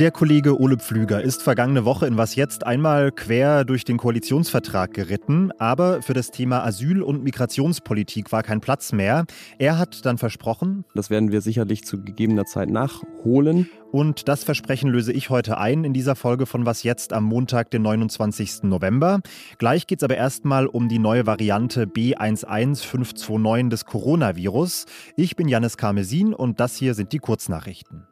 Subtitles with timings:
[0.00, 4.94] Der Kollege Ole Pflüger ist vergangene Woche in Was jetzt einmal quer durch den Koalitionsvertrag
[4.94, 9.26] geritten, aber für das Thema Asyl- und Migrationspolitik war kein Platz mehr.
[9.58, 13.68] Er hat dann versprochen, das werden wir sicherlich zu gegebener Zeit nachholen.
[13.92, 17.70] Und das Versprechen löse ich heute ein in dieser Folge von Was jetzt am Montag,
[17.70, 18.62] den 29.
[18.62, 19.20] November.
[19.58, 24.86] Gleich geht es aber erstmal um die neue Variante B11529 des Coronavirus.
[25.16, 28.09] Ich bin Janis Karmesin und das hier sind die Kurznachrichten.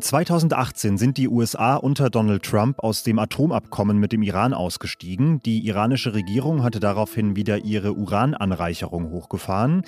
[0.00, 5.40] 2018 sind die USA unter Donald Trump aus dem Atomabkommen mit dem Iran ausgestiegen.
[5.40, 9.82] Die iranische Regierung hatte daraufhin wieder ihre Urananreicherung hochgefahren.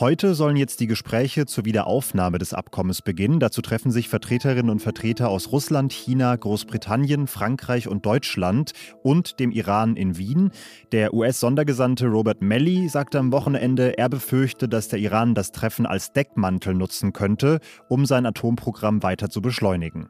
[0.00, 3.38] Heute sollen jetzt die Gespräche zur Wiederaufnahme des Abkommens beginnen.
[3.38, 8.72] Dazu treffen sich Vertreterinnen und Vertreter aus Russland, China, Großbritannien, Frankreich und Deutschland
[9.04, 10.50] und dem Iran in Wien.
[10.90, 16.12] Der US-Sondergesandte Robert Melly sagte am Wochenende, er befürchte, dass der Iran das Treffen als
[16.12, 20.08] Deckmantel nutzen könnte, um sein Atomprogramm weiter zu beschleunigen.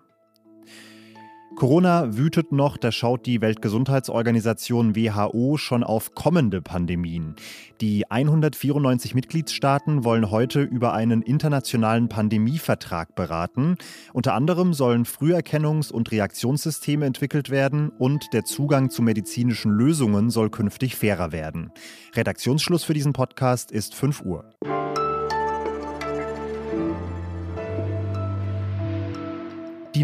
[1.57, 7.37] Corona wütet noch, da schaut die Weltgesundheitsorganisation WHO schon auf kommende Pandemien.
[7.81, 13.77] Die 194 Mitgliedstaaten wollen heute über einen internationalen Pandemievertrag beraten.
[14.13, 20.51] Unter anderem sollen Früherkennungs- und Reaktionssysteme entwickelt werden und der Zugang zu medizinischen Lösungen soll
[20.51, 21.71] künftig fairer werden.
[22.15, 24.45] Redaktionsschluss für diesen Podcast ist 5 Uhr.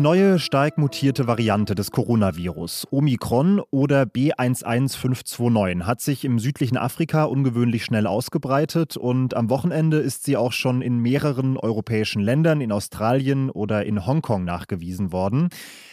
[0.01, 7.25] Die neue stark mutierte Variante des Coronavirus, Omikron oder B11529, hat sich im südlichen Afrika
[7.25, 12.73] ungewöhnlich schnell ausgebreitet und am Wochenende ist sie auch schon in mehreren europäischen Ländern, in
[12.73, 15.51] Australien oder in Hongkong nachgewiesen worden.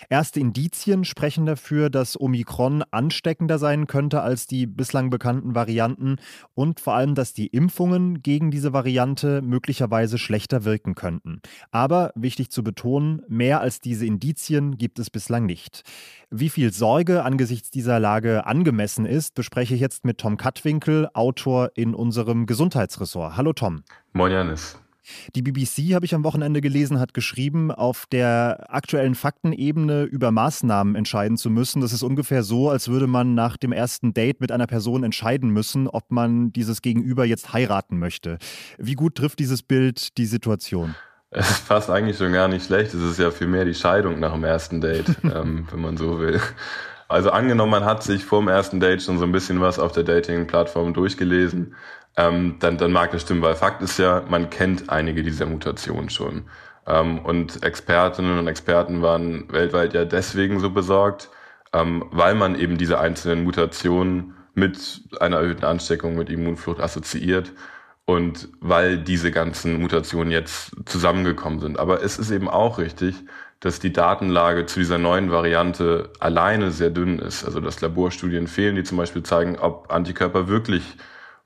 [0.09, 6.15] Erste Indizien sprechen dafür, dass Omikron ansteckender sein könnte als die bislang bekannten Varianten
[6.53, 11.41] und vor allem, dass die Impfungen gegen diese Variante möglicherweise schlechter wirken könnten.
[11.71, 15.83] Aber wichtig zu betonen, mehr als diese Indizien gibt es bislang nicht.
[16.29, 21.71] Wie viel Sorge angesichts dieser Lage angemessen ist, bespreche ich jetzt mit Tom Kattwinkel, Autor
[21.75, 23.37] in unserem Gesundheitsressort.
[23.37, 23.83] Hallo Tom.
[24.13, 24.77] Moin Janis.
[25.35, 30.95] Die BBC, habe ich am Wochenende gelesen, hat geschrieben, auf der aktuellen Faktenebene über Maßnahmen
[30.95, 31.81] entscheiden zu müssen.
[31.81, 35.49] Das ist ungefähr so, als würde man nach dem ersten Date mit einer Person entscheiden
[35.49, 38.37] müssen, ob man dieses Gegenüber jetzt heiraten möchte.
[38.77, 40.95] Wie gut trifft dieses Bild die Situation?
[41.29, 42.93] Es passt eigentlich schon gar nicht schlecht.
[42.93, 46.39] Es ist ja vielmehr die Scheidung nach dem ersten Date, ähm, wenn man so will.
[47.09, 49.91] Also angenommen, man hat sich vor dem ersten Date schon so ein bisschen was auf
[49.91, 51.75] der Dating-Plattform durchgelesen
[52.17, 56.09] ähm, dann, dann mag das stimmen, weil Fakt ist ja, man kennt einige dieser Mutationen
[56.09, 56.49] schon.
[56.87, 61.29] Ähm, und Expertinnen und Experten waren weltweit ja deswegen so besorgt,
[61.73, 67.51] ähm, weil man eben diese einzelnen Mutationen mit einer erhöhten Ansteckung mit Immunflucht assoziiert
[68.07, 71.77] und weil diese ganzen Mutationen jetzt zusammengekommen sind.
[71.77, 73.15] Aber es ist eben auch richtig,
[73.59, 77.43] dass die Datenlage zu dieser neuen Variante alleine sehr dünn ist.
[77.43, 80.95] Also dass Laborstudien fehlen, die zum Beispiel zeigen, ob Antikörper wirklich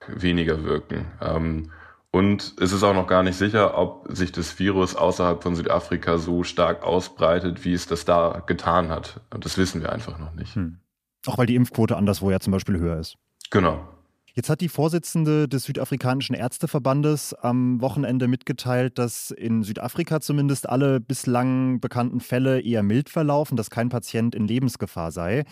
[0.07, 1.07] weniger wirken.
[1.19, 1.71] Ähm,
[2.11, 6.19] und es ist auch noch gar nicht sicher, ob sich das Virus außerhalb von Südafrika
[6.19, 9.19] so stark ausbreitet, wie es das da getan hat.
[9.33, 10.53] Und das wissen wir einfach noch nicht.
[10.55, 10.77] Hm.
[11.25, 13.17] Auch weil die Impfquote anderswo ja zum Beispiel höher ist.
[13.49, 13.87] Genau.
[14.33, 21.01] Jetzt hat die Vorsitzende des südafrikanischen Ärzteverbandes am Wochenende mitgeteilt, dass in Südafrika zumindest alle
[21.01, 25.43] bislang bekannten Fälle eher mild verlaufen, dass kein Patient in Lebensgefahr sei.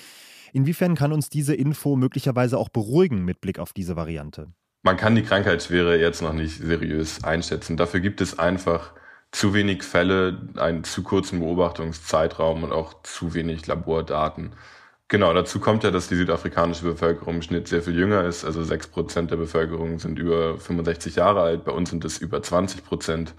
[0.53, 4.47] Inwiefern kann uns diese Info möglicherweise auch beruhigen mit Blick auf diese Variante?
[4.81, 7.75] Man kann die Krankheitsschwere jetzt noch nicht seriös einschätzen.
[7.75, 8.93] Dafür gibt es einfach
[9.31, 14.53] zu wenig Fälle, einen zu kurzen Beobachtungszeitraum und auch zu wenig Labordaten.
[15.09, 18.45] Genau, dazu kommt ja, dass die südafrikanische Bevölkerung im Schnitt sehr viel jünger ist.
[18.45, 22.43] Also sechs Prozent der Bevölkerung sind über 65 Jahre alt, bei uns sind es über
[22.43, 23.33] 20 Prozent.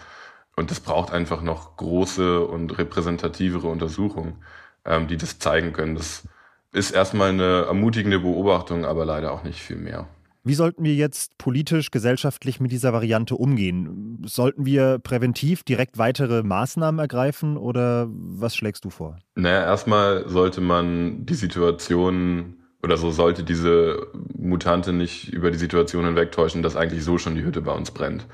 [0.56, 4.42] Und das braucht einfach noch große und repräsentativere Untersuchungen,
[4.84, 6.24] ähm, die das zeigen können, dass
[6.72, 10.06] ist erstmal eine ermutigende Beobachtung, aber leider auch nicht viel mehr.
[10.42, 14.22] Wie sollten wir jetzt politisch, gesellschaftlich mit dieser Variante umgehen?
[14.24, 19.18] Sollten wir präventiv direkt weitere Maßnahmen ergreifen oder was schlägst du vor?
[19.34, 24.06] Naja, erstmal sollte man die Situation oder so sollte diese
[24.38, 28.26] Mutante nicht über die Situation hinwegtäuschen, dass eigentlich so schon die Hütte bei uns brennt.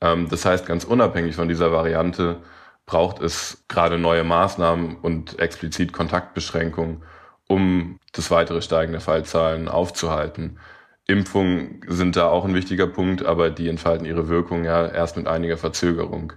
[0.00, 2.38] Ähm, das heißt, ganz unabhängig von dieser Variante
[2.86, 7.02] braucht es gerade neue Maßnahmen und explizit Kontaktbeschränkungen
[7.46, 10.58] um das weitere Steigen der Fallzahlen aufzuhalten.
[11.06, 15.26] Impfungen sind da auch ein wichtiger Punkt, aber die entfalten ihre Wirkung ja erst mit
[15.26, 16.32] einiger Verzögerung.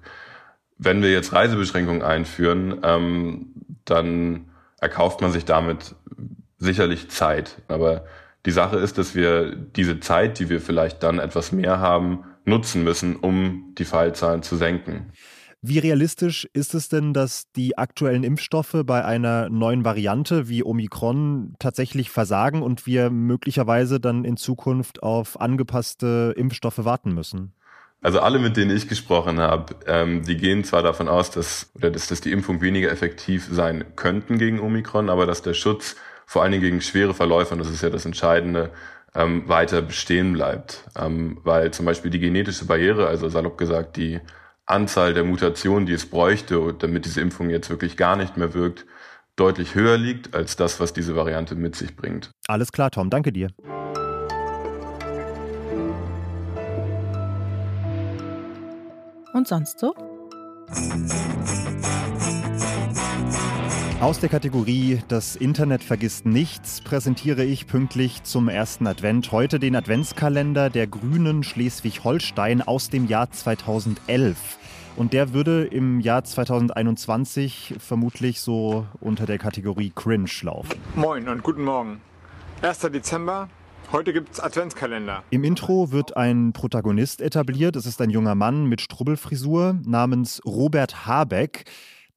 [0.77, 3.53] Wenn wir jetzt Reisebeschränkungen einführen, ähm,
[3.85, 4.49] dann
[4.79, 5.95] erkauft man sich damit
[6.57, 7.61] sicherlich Zeit.
[7.67, 8.05] Aber
[8.45, 12.83] die Sache ist, dass wir diese Zeit, die wir vielleicht dann etwas mehr haben, nutzen
[12.83, 15.11] müssen, um die Fallzahlen zu senken.
[15.69, 21.55] Wie realistisch ist es denn, dass die aktuellen Impfstoffe bei einer neuen Variante wie Omikron
[21.59, 27.51] tatsächlich versagen und wir möglicherweise dann in Zukunft auf angepasste Impfstoffe warten müssen?
[28.01, 31.91] Also alle, mit denen ich gesprochen habe, ähm, die gehen zwar davon aus, dass, oder
[31.91, 36.43] dass, dass die Impfung weniger effektiv sein könnten gegen Omikron, aber dass der Schutz vor
[36.43, 38.71] allen Dingen gegen schwere Verläufe, und das ist ja das Entscheidende,
[39.13, 40.85] ähm, weiter bestehen bleibt.
[40.97, 44.21] Ähm, weil zum Beispiel die genetische Barriere, also salopp gesagt die
[44.67, 48.85] Anzahl der Mutationen, die es bräuchte, damit diese Impfung jetzt wirklich gar nicht mehr wirkt,
[49.37, 52.31] deutlich höher liegt als das, was diese Variante mit sich bringt.
[52.47, 53.49] Alles klar, Tom, danke dir.
[59.33, 59.93] Und sonst so?
[63.99, 69.75] Aus der Kategorie Das Internet vergisst nichts präsentiere ich pünktlich zum ersten Advent heute den
[69.75, 74.59] Adventskalender der Grünen Schleswig-Holstein aus dem Jahr 2011.
[74.97, 80.75] Und der würde im Jahr 2021 vermutlich so unter der Kategorie Cringe laufen.
[80.95, 81.99] Moin und guten Morgen.
[82.61, 82.79] 1.
[82.81, 83.49] Dezember,
[83.89, 85.23] Heute gibt's Adventskalender.
[85.29, 87.77] Im Intro wird ein Protagonist etabliert.
[87.77, 91.63] Es ist ein junger Mann mit Strubbelfrisur namens Robert Habeck.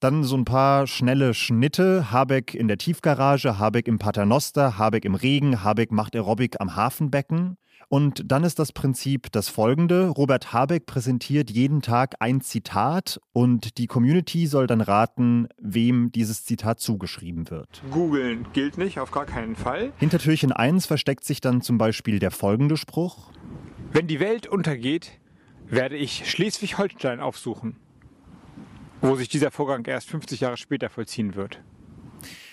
[0.01, 2.11] Dann so ein paar schnelle Schnitte.
[2.11, 7.59] Habeck in der Tiefgarage, Habeck im Paternoster, Habeck im Regen, Habeck macht Aerobic am Hafenbecken.
[7.89, 10.09] Und dann ist das Prinzip das folgende.
[10.09, 16.45] Robert Habeck präsentiert jeden Tag ein Zitat und die Community soll dann raten, wem dieses
[16.45, 17.83] Zitat zugeschrieben wird.
[17.91, 19.93] Googeln gilt nicht, auf gar keinen Fall.
[19.99, 23.33] Hinter Türchen 1 versteckt sich dann zum Beispiel der folgende Spruch.
[23.93, 25.19] Wenn die Welt untergeht,
[25.69, 27.77] werde ich Schleswig-Holstein aufsuchen,
[29.03, 31.61] wo sich dieser Vorgang erst 50 Jahre später vollziehen wird.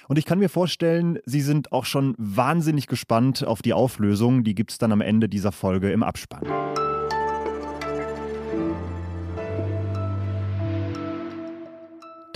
[0.07, 4.44] Und ich kann mir vorstellen, Sie sind auch schon wahnsinnig gespannt auf die Auflösung.
[4.44, 6.47] Die gibt es dann am Ende dieser Folge im Abspann.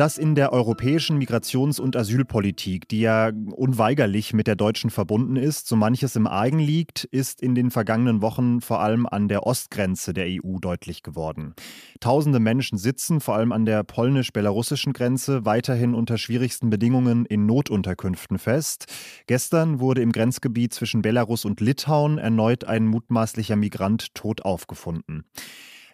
[0.02, 5.68] Dass in der europäischen Migrations- und Asylpolitik, die ja unweigerlich mit der deutschen verbunden ist,
[5.68, 10.14] so manches im Argen liegt, ist in den vergangenen Wochen vor allem an der Ostgrenze
[10.14, 11.54] der EU deutlich geworden.
[12.00, 18.40] Tausende Menschen sitzen vor allem an der polnisch-belarussischen Grenze weiterhin unter schwierigsten Bedingungen in Notunterkünften
[18.40, 18.88] fest.
[19.28, 25.26] Gestern wurde im Grenzgebiet zwischen Belarus und Litauen erneut ein mutmaßlicher Migrant tot aufgefunden.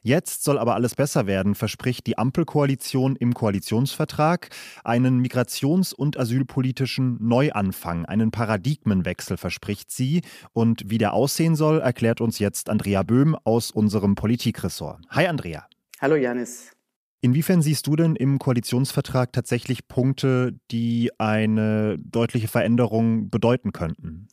[0.08, 4.48] Jetzt soll aber alles besser werden, verspricht die Ampelkoalition im Koalitionsvertrag.
[4.86, 10.22] Einen migrations- und asylpolitischen Neuanfang, einen Paradigmenwechsel verspricht sie.
[10.54, 15.04] Und wie der aussehen soll, erklärt uns jetzt Andrea Böhm aus unserem Politikressort.
[15.10, 15.68] Hi Andrea.
[16.00, 16.72] Hallo Janis.
[17.20, 24.30] Inwiefern siehst du denn im Koalitionsvertrag tatsächlich Punkte, die eine deutliche Veränderung bedeuten könnten?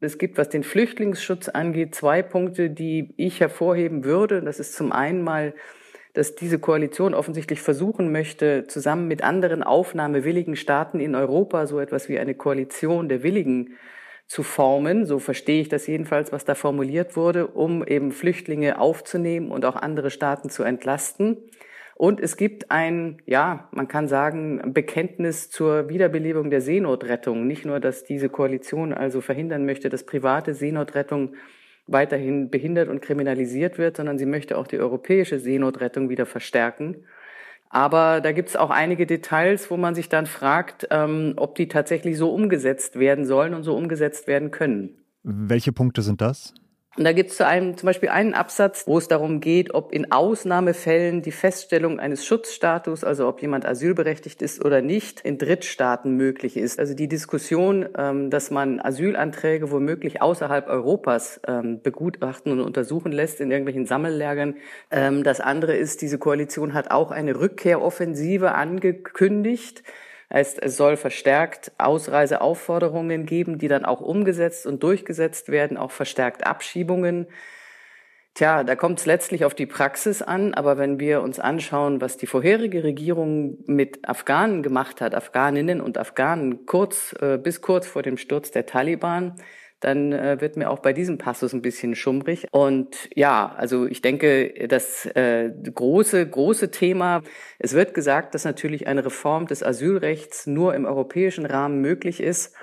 [0.00, 4.42] Es gibt, was den Flüchtlingsschutz angeht, zwei Punkte, die ich hervorheben würde.
[4.42, 5.54] Das ist zum einen mal,
[6.14, 12.08] dass diese Koalition offensichtlich versuchen möchte, zusammen mit anderen aufnahmewilligen Staaten in Europa so etwas
[12.08, 13.76] wie eine Koalition der Willigen
[14.26, 15.06] zu formen.
[15.06, 19.76] So verstehe ich das jedenfalls, was da formuliert wurde, um eben Flüchtlinge aufzunehmen und auch
[19.76, 21.38] andere Staaten zu entlasten.
[22.02, 27.46] Und es gibt ein, ja, man kann sagen, Bekenntnis zur Wiederbelebung der Seenotrettung.
[27.46, 31.36] Nicht nur, dass diese Koalition also verhindern möchte, dass private Seenotrettung
[31.86, 37.04] weiterhin behindert und kriminalisiert wird, sondern sie möchte auch die europäische Seenotrettung wieder verstärken.
[37.70, 41.68] Aber da gibt es auch einige Details, wo man sich dann fragt, ähm, ob die
[41.68, 44.98] tatsächlich so umgesetzt werden sollen und so umgesetzt werden können.
[45.22, 46.52] Welche Punkte sind das?
[46.98, 49.92] Und da gibt es zu einem zum Beispiel einen Absatz, wo es darum geht, ob
[49.92, 56.14] in Ausnahmefällen die Feststellung eines Schutzstatus, also ob jemand asylberechtigt ist oder nicht, in Drittstaaten
[56.14, 56.78] möglich ist.
[56.78, 63.40] Also die Diskussion, ähm, dass man Asylanträge womöglich außerhalb Europas ähm, begutachten und untersuchen lässt
[63.40, 64.56] in irgendwelchen Sammellagern.
[64.90, 69.82] Ähm, das andere ist, diese Koalition hat auch eine Rückkehroffensive angekündigt
[70.32, 76.46] Heißt, es soll verstärkt Ausreiseaufforderungen geben, die dann auch umgesetzt und durchgesetzt werden, auch verstärkt
[76.46, 77.26] Abschiebungen.
[78.34, 82.16] Tja, da kommt es letztlich auf die Praxis an, aber wenn wir uns anschauen, was
[82.16, 88.00] die vorherige Regierung mit Afghanen gemacht hat, Afghaninnen und Afghanen kurz äh, bis kurz vor
[88.00, 89.34] dem Sturz der Taliban,
[89.82, 92.46] dann äh, wird mir auch bei diesem Passus ein bisschen schummrig.
[92.52, 97.22] Und ja, also ich denke, das äh, große, große Thema,
[97.58, 102.54] es wird gesagt, dass natürlich eine Reform des Asylrechts nur im europäischen Rahmen möglich ist.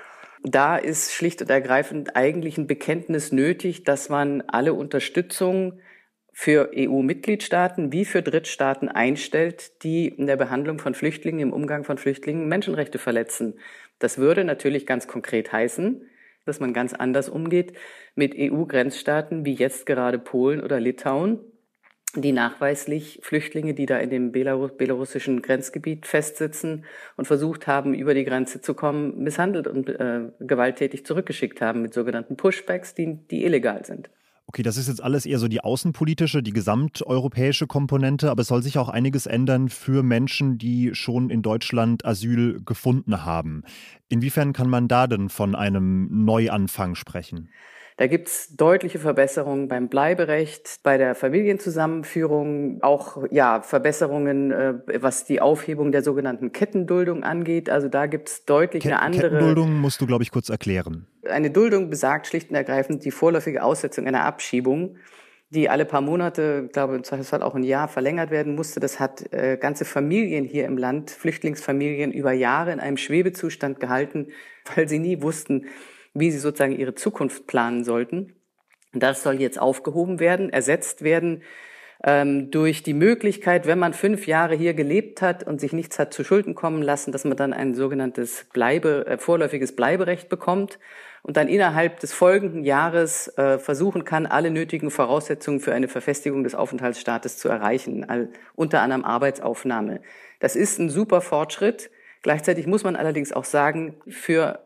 [0.42, 5.80] Da ist schlicht und ergreifend eigentlich ein Bekenntnis nötig, dass man alle Unterstützung
[6.32, 11.98] für EU-Mitgliedstaaten wie für Drittstaaten einstellt, die in der Behandlung von Flüchtlingen, im Umgang von
[11.98, 13.58] Flüchtlingen Menschenrechte verletzen.
[13.98, 16.06] Das würde natürlich ganz konkret heißen,
[16.46, 17.72] dass man ganz anders umgeht
[18.14, 21.40] mit EU-Grenzstaaten wie jetzt gerade Polen oder Litauen.
[22.16, 26.84] die nachweislich Flüchtlinge, die da in dem belarussischen Grenzgebiet festsitzen
[27.16, 31.94] und versucht haben, über die Grenze zu kommen, misshandelt und äh, gewalttätig zurückgeschickt haben mit
[31.94, 34.10] sogenannten Pushbacks, die, die illegal sind.
[34.50, 38.64] Okay, das ist jetzt alles eher so die außenpolitische, die gesamteuropäische Komponente, aber es soll
[38.64, 43.62] sich auch einiges ändern für Menschen, die schon in Deutschland Asyl gefunden haben.
[44.08, 47.50] Inwiefern kann man da denn von einem Neuanfang sprechen?
[48.00, 55.42] Da gibt's deutliche Verbesserungen beim Bleiberecht, bei der Familienzusammenführung, auch ja Verbesserungen, äh, was die
[55.42, 57.68] Aufhebung der sogenannten Kettenduldung angeht.
[57.68, 59.28] Also da gibt's deutlich Ke eine andere.
[59.28, 61.08] Kettenduldung musst du, glaube ich, kurz erklären.
[61.28, 64.96] Eine Duldung besagt schlicht und ergreifend die vorläufige Aussetzung einer Abschiebung
[65.52, 68.78] die alle paar Monate, ich glaube im Zweifelsfall auch ein Jahr verlängert werden musste.
[68.78, 74.28] Das hat äh, ganze Familien hier im Land, Flüchtlingsfamilien über Jahre in einem Schwebezustand gehalten,
[74.76, 75.66] weil sie nie wussten,
[76.14, 78.34] wie sie sozusagen ihre Zukunft planen sollten.
[78.92, 81.42] Das soll jetzt aufgehoben werden, ersetzt werden
[82.02, 86.14] ähm, durch die Möglichkeit, wenn man fünf Jahre hier gelebt hat und sich nichts hat
[86.14, 90.78] zu Schulden kommen lassen, dass man dann ein sogenanntes Bleibe, äh, vorläufiges Bleiberecht bekommt
[91.22, 96.42] und dann innerhalb des folgenden Jahres äh, versuchen kann, alle nötigen Voraussetzungen für eine Verfestigung
[96.42, 100.00] des Aufenthaltsstaates zu erreichen, all, unter anderem Arbeitsaufnahme.
[100.40, 101.90] Das ist ein super Fortschritt.
[102.22, 104.60] Gleichzeitig muss man allerdings auch sagen, für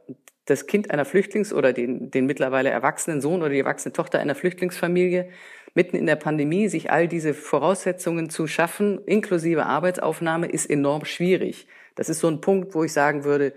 [0.46, 4.34] das Kind einer Flüchtlings- oder den, den mittlerweile erwachsenen Sohn oder die erwachsene Tochter einer
[4.34, 5.30] Flüchtlingsfamilie
[5.74, 11.66] mitten in der Pandemie sich all diese Voraussetzungen zu schaffen, inklusive Arbeitsaufnahme, ist enorm schwierig.
[11.96, 13.52] Das ist so ein Punkt, wo ich sagen würde,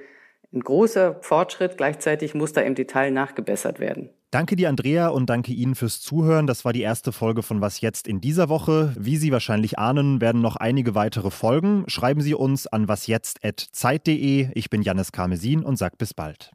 [0.53, 4.09] ein großer Fortschritt, gleichzeitig muss da im Detail nachgebessert werden.
[4.29, 6.47] Danke dir, Andrea, und danke Ihnen fürs Zuhören.
[6.47, 8.93] Das war die erste Folge von Was jetzt in dieser Woche.
[8.99, 11.85] Wie Sie wahrscheinlich ahnen, werden noch einige weitere folgen.
[11.87, 14.49] Schreiben Sie uns an wasjetzt.zeit.de.
[14.53, 16.51] Ich bin Janis Karmesin und sage bis bald.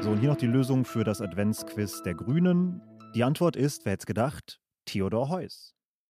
[0.00, 2.82] So, und hier noch die Lösung für das Adventsquiz der Grünen.
[3.14, 5.77] Die Antwort ist, wer hätte gedacht, Theodor Heuss.